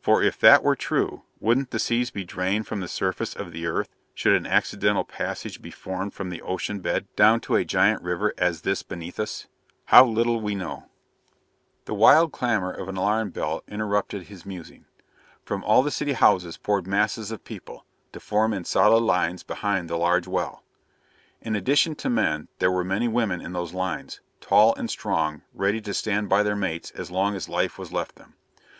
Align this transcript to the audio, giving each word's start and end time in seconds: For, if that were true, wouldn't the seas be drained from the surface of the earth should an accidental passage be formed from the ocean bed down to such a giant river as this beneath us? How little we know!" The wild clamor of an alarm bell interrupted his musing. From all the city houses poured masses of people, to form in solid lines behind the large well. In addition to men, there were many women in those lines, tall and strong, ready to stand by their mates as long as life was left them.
For, 0.00 0.20
if 0.20 0.36
that 0.40 0.64
were 0.64 0.74
true, 0.74 1.22
wouldn't 1.38 1.70
the 1.70 1.78
seas 1.78 2.10
be 2.10 2.24
drained 2.24 2.66
from 2.66 2.80
the 2.80 2.88
surface 2.88 3.34
of 3.36 3.52
the 3.52 3.66
earth 3.66 3.88
should 4.14 4.32
an 4.32 4.44
accidental 4.44 5.04
passage 5.04 5.62
be 5.62 5.70
formed 5.70 6.12
from 6.12 6.28
the 6.28 6.42
ocean 6.42 6.80
bed 6.80 7.06
down 7.14 7.38
to 7.42 7.52
such 7.54 7.60
a 7.62 7.66
giant 7.66 8.02
river 8.02 8.34
as 8.36 8.62
this 8.62 8.82
beneath 8.82 9.20
us? 9.20 9.46
How 9.84 10.04
little 10.04 10.40
we 10.40 10.56
know!" 10.56 10.86
The 11.84 11.94
wild 11.94 12.32
clamor 12.32 12.72
of 12.72 12.88
an 12.88 12.96
alarm 12.96 13.30
bell 13.30 13.62
interrupted 13.68 14.24
his 14.24 14.44
musing. 14.44 14.86
From 15.44 15.62
all 15.62 15.84
the 15.84 15.92
city 15.92 16.14
houses 16.14 16.56
poured 16.56 16.88
masses 16.88 17.30
of 17.30 17.44
people, 17.44 17.84
to 18.12 18.18
form 18.18 18.52
in 18.52 18.64
solid 18.64 19.04
lines 19.04 19.44
behind 19.44 19.88
the 19.88 19.94
large 19.96 20.26
well. 20.26 20.64
In 21.40 21.54
addition 21.54 21.94
to 21.94 22.10
men, 22.10 22.48
there 22.58 22.72
were 22.72 22.82
many 22.82 23.06
women 23.06 23.40
in 23.40 23.52
those 23.52 23.72
lines, 23.72 24.20
tall 24.40 24.74
and 24.74 24.90
strong, 24.90 25.42
ready 25.54 25.80
to 25.82 25.94
stand 25.94 26.28
by 26.28 26.42
their 26.42 26.56
mates 26.56 26.90
as 26.90 27.12
long 27.12 27.36
as 27.36 27.48
life 27.48 27.78
was 27.78 27.92
left 27.92 28.16
them. 28.16 28.34